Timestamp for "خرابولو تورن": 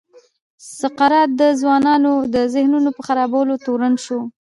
3.07-3.93